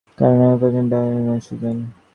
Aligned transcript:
কারণ 0.17 0.37
আমি 0.43 0.57
পাছায় 0.61 0.85
ডার্ট 0.91 1.11
খেয়েছি, 1.17 1.45
সুজ্যান! 1.47 1.77